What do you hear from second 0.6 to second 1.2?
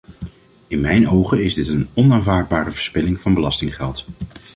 In mijn